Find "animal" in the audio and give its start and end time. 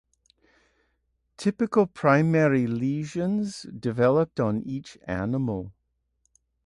5.05-5.73